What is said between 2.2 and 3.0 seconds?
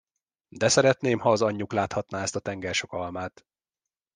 ezt a tenger sok